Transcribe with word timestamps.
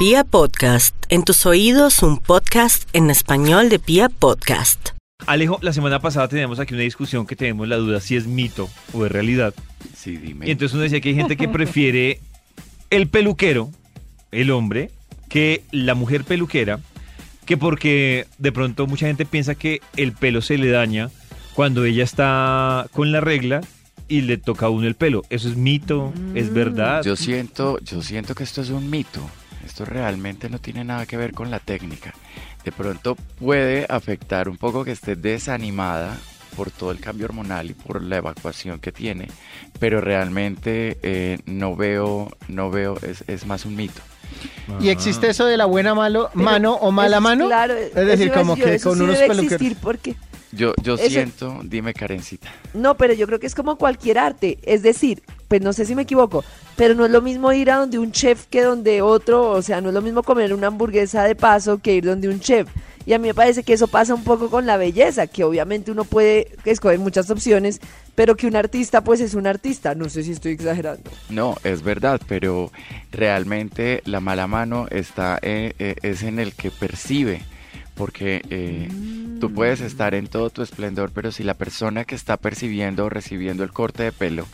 Pia 0.00 0.24
Podcast, 0.24 0.96
en 1.10 1.24
tus 1.24 1.44
oídos 1.44 2.02
un 2.02 2.16
podcast 2.16 2.88
en 2.94 3.10
español 3.10 3.68
de 3.68 3.78
Pia 3.78 4.08
Podcast. 4.08 4.92
Alejo, 5.26 5.58
la 5.60 5.74
semana 5.74 6.00
pasada 6.00 6.26
teníamos 6.26 6.58
aquí 6.58 6.72
una 6.72 6.84
discusión 6.84 7.26
que 7.26 7.36
tenemos 7.36 7.68
la 7.68 7.76
duda 7.76 8.00
si 8.00 8.16
es 8.16 8.26
mito 8.26 8.70
o 8.94 9.04
es 9.04 9.12
realidad. 9.12 9.52
Sí, 9.94 10.16
dime. 10.16 10.48
Y 10.48 10.52
entonces 10.52 10.72
uno 10.72 10.84
decía 10.84 11.02
que 11.02 11.10
hay 11.10 11.16
gente 11.16 11.36
que 11.36 11.48
prefiere 11.48 12.18
el 12.88 13.08
peluquero, 13.08 13.72
el 14.32 14.50
hombre, 14.52 14.90
que 15.28 15.64
la 15.70 15.94
mujer 15.94 16.24
peluquera, 16.24 16.80
que 17.44 17.58
porque 17.58 18.26
de 18.38 18.52
pronto 18.52 18.86
mucha 18.86 19.06
gente 19.06 19.26
piensa 19.26 19.54
que 19.54 19.82
el 19.98 20.12
pelo 20.12 20.40
se 20.40 20.56
le 20.56 20.70
daña 20.70 21.10
cuando 21.52 21.84
ella 21.84 22.04
está 22.04 22.86
con 22.94 23.12
la 23.12 23.20
regla 23.20 23.60
y 24.08 24.22
le 24.22 24.38
toca 24.38 24.64
a 24.64 24.70
uno 24.70 24.86
el 24.86 24.94
pelo. 24.94 25.24
¿Eso 25.28 25.50
es 25.50 25.56
mito? 25.56 26.10
¿Es 26.34 26.54
verdad? 26.54 27.02
Yo 27.04 27.16
siento, 27.16 27.78
yo 27.80 28.00
siento 28.00 28.34
que 28.34 28.44
esto 28.44 28.62
es 28.62 28.70
un 28.70 28.88
mito. 28.88 29.20
Esto 29.70 29.84
realmente 29.84 30.50
no 30.50 30.58
tiene 30.58 30.82
nada 30.82 31.06
que 31.06 31.16
ver 31.16 31.32
con 31.32 31.48
la 31.48 31.60
técnica. 31.60 32.12
De 32.64 32.72
pronto 32.72 33.14
puede 33.38 33.86
afectar 33.88 34.48
un 34.48 34.56
poco 34.56 34.84
que 34.84 34.90
esté 34.90 35.14
desanimada 35.14 36.18
por 36.56 36.72
todo 36.72 36.90
el 36.90 36.98
cambio 36.98 37.26
hormonal 37.26 37.70
y 37.70 37.74
por 37.74 38.02
la 38.02 38.16
evacuación 38.16 38.80
que 38.80 38.90
tiene, 38.90 39.28
pero 39.78 40.00
realmente 40.00 40.98
eh, 41.04 41.38
no 41.46 41.76
veo, 41.76 42.36
no 42.48 42.72
veo, 42.72 42.98
es, 43.02 43.22
es 43.28 43.46
más 43.46 43.64
un 43.64 43.76
mito. 43.76 44.02
¿Y 44.80 44.88
existe 44.88 45.30
eso 45.30 45.46
de 45.46 45.56
la 45.56 45.66
buena 45.66 45.94
malo, 45.94 46.30
Pero 46.32 46.44
mano 46.44 46.74
o 46.74 46.90
mala 46.90 47.20
mano? 47.20 47.46
Claro, 47.46 47.74
es 47.76 47.94
decir, 47.94 48.32
como 48.32 48.56
yo, 48.56 48.64
que 48.64 48.74
eso 48.74 48.88
con 48.88 48.98
sí 48.98 49.04
unos 49.04 49.18
peluqueros. 49.18 49.52
existir 49.52 49.76
porque 49.80 50.16
Yo, 50.50 50.72
yo 50.82 50.94
Ese- 50.94 51.10
siento, 51.10 51.60
dime 51.62 51.94
Karencita. 51.94 52.48
no, 52.74 52.96
pero 52.96 53.14
yo 53.14 53.28
creo 53.28 53.38
que 53.38 53.46
es 53.46 53.54
como 53.54 53.76
cualquier 53.76 54.18
arte, 54.18 54.58
es 54.64 54.82
decir, 54.82 55.22
pues 55.46 55.60
no 55.62 55.72
sé 55.72 55.86
si 55.86 55.94
me 55.94 56.02
equivoco, 56.02 56.44
pero 56.80 56.94
no 56.94 57.04
es 57.04 57.10
lo 57.10 57.20
mismo 57.20 57.52
ir 57.52 57.70
a 57.70 57.76
donde 57.76 57.98
un 57.98 58.10
chef 58.10 58.46
que 58.46 58.62
donde 58.62 59.02
otro, 59.02 59.50
o 59.50 59.60
sea, 59.60 59.82
no 59.82 59.88
es 59.88 59.94
lo 59.94 60.00
mismo 60.00 60.22
comer 60.22 60.54
una 60.54 60.68
hamburguesa 60.68 61.24
de 61.24 61.34
paso 61.34 61.76
que 61.76 61.92
ir 61.92 62.06
donde 62.06 62.26
un 62.26 62.40
chef. 62.40 62.68
Y 63.04 63.12
a 63.12 63.18
mí 63.18 63.28
me 63.28 63.34
parece 63.34 63.64
que 63.64 63.74
eso 63.74 63.86
pasa 63.86 64.14
un 64.14 64.24
poco 64.24 64.48
con 64.48 64.64
la 64.64 64.78
belleza, 64.78 65.26
que 65.26 65.44
obviamente 65.44 65.90
uno 65.90 66.04
puede 66.04 66.52
escoger 66.64 66.98
muchas 66.98 67.28
opciones, 67.28 67.82
pero 68.14 68.34
que 68.34 68.46
un 68.46 68.56
artista 68.56 69.04
pues 69.04 69.20
es 69.20 69.34
un 69.34 69.46
artista, 69.46 69.94
no 69.94 70.08
sé 70.08 70.22
si 70.22 70.32
estoy 70.32 70.52
exagerando. 70.52 71.10
No, 71.28 71.54
es 71.64 71.82
verdad, 71.82 72.18
pero 72.26 72.72
realmente 73.12 74.00
la 74.06 74.20
mala 74.20 74.46
mano 74.46 74.86
está 74.88 75.38
eh, 75.42 75.74
eh, 75.78 75.96
es 76.00 76.22
en 76.22 76.38
el 76.38 76.54
que 76.54 76.70
percibe, 76.70 77.42
porque 77.94 78.40
eh, 78.48 78.88
tú 79.38 79.52
puedes 79.52 79.82
estar 79.82 80.14
en 80.14 80.28
todo 80.28 80.48
tu 80.48 80.62
esplendor, 80.62 81.10
pero 81.12 81.30
si 81.30 81.42
la 81.42 81.52
persona 81.52 82.06
que 82.06 82.14
está 82.14 82.38
percibiendo 82.38 83.04
o 83.04 83.10
recibiendo 83.10 83.64
el 83.64 83.70
corte 83.70 84.04
de 84.04 84.12
pelo 84.12 84.46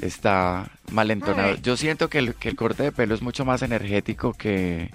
está 0.00 0.70
malentonado, 0.90 1.56
yo 1.56 1.76
siento 1.76 2.08
que 2.08 2.18
el, 2.18 2.34
que 2.34 2.48
el 2.48 2.56
corte 2.56 2.82
de 2.84 2.92
pelo 2.92 3.14
es 3.14 3.22
mucho 3.22 3.44
más 3.44 3.62
energético 3.62 4.32
que, 4.32 4.90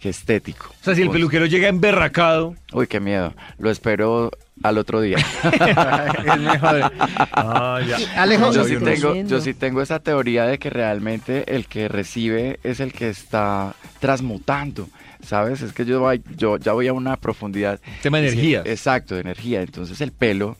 que 0.00 0.08
estético. 0.08 0.66
O 0.80 0.84
sea, 0.84 0.94
si 0.94 1.02
el 1.02 1.08
Pues, 1.08 1.16
peluquero 1.18 1.46
llega 1.46 1.68
emberracado, 1.68 2.54
Uy, 2.72 2.86
qué 2.86 3.00
miedo. 3.00 3.34
Lo 3.58 3.70
espero 3.70 4.30
al 4.62 4.76
otro 4.78 5.00
día. 5.00 5.18
es 5.44 6.40
mejor. 6.40 6.92
Ah, 7.32 7.80
ya. 7.86 8.22
Alejo, 8.22 8.52
yo, 8.52 8.58
No, 8.62 8.64
sí 8.64 8.72
yo 8.74 8.78
tengo, 8.82 9.08
entiendo. 9.08 9.30
yo 9.30 9.40
sí 9.40 9.54
tengo 9.54 9.82
esa 9.82 10.00
teoría 10.00 10.44
de 10.46 10.58
que 10.58 10.68
realmente 10.70 11.54
el 11.54 11.66
que 11.66 11.88
recibe 11.88 12.58
es 12.64 12.80
el 12.80 12.92
que 12.92 13.08
está 13.10 13.74
transmutando. 14.00 14.88
¿Sabes? 15.24 15.62
Es 15.62 15.72
que 15.72 15.84
yo, 15.84 15.98
voy- 16.00 16.22
yo 16.36 16.58
ya 16.58 16.72
voy 16.72 16.86
a 16.86 16.92
una 16.92 17.16
profundidad. 17.16 17.80
Tema 18.02 18.18
de 18.20 18.28
energía. 18.28 18.62
Exacto, 18.64 19.14
de 19.16 19.20
energía. 19.22 19.62
Entonces 19.62 20.00
el 20.00 20.12
pelo 20.12 20.56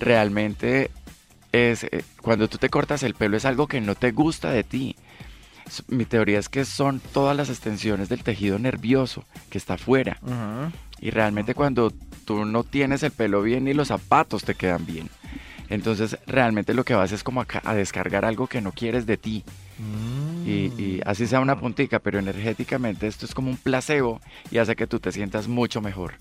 realmente 0.00 0.90
es, 1.52 1.84
eh, 1.84 2.04
cuando 2.20 2.48
tú 2.48 2.58
te 2.58 2.68
cortas 2.68 3.02
el 3.02 3.14
pelo 3.14 3.36
es 3.36 3.44
algo 3.44 3.66
que 3.66 3.80
no 3.80 3.94
te 3.94 4.12
gusta 4.12 4.50
de 4.50 4.64
ti. 4.64 4.96
Mi 5.88 6.04
teoría 6.04 6.38
es 6.38 6.48
que 6.48 6.64
son 6.64 7.00
todas 7.00 7.36
las 7.36 7.48
extensiones 7.48 8.08
del 8.08 8.24
tejido 8.24 8.58
nervioso 8.58 9.24
que 9.50 9.58
está 9.58 9.74
afuera. 9.74 10.18
Y 11.00 11.10
realmente 11.10 11.54
cuando 11.54 11.92
tú 12.24 12.44
no 12.44 12.64
tienes 12.64 13.02
el 13.02 13.12
pelo 13.12 13.42
bien 13.42 13.64
ni 13.64 13.74
los 13.74 13.88
zapatos 13.88 14.44
te 14.44 14.54
quedan 14.54 14.84
bien. 14.84 15.08
Entonces 15.68 16.18
realmente 16.26 16.74
lo 16.74 16.84
que 16.84 16.94
vas 16.94 17.12
es 17.12 17.22
como 17.22 17.40
a, 17.40 17.46
a 17.62 17.74
descargar 17.74 18.24
algo 18.24 18.48
que 18.48 18.60
no 18.60 18.72
quieres 18.72 19.06
de 19.06 19.16
ti. 19.16 19.44
Y, 20.44 20.72
y 20.76 21.00
así 21.06 21.26
sea 21.26 21.40
una 21.40 21.58
puntica, 21.60 22.00
pero 22.00 22.18
energéticamente 22.18 23.06
esto 23.06 23.24
es 23.24 23.34
como 23.34 23.50
un 23.50 23.56
placebo 23.56 24.20
y 24.50 24.58
hace 24.58 24.74
que 24.74 24.88
tú 24.88 24.98
te 24.98 25.12
sientas 25.12 25.46
mucho 25.46 25.80
mejor. 25.80 26.14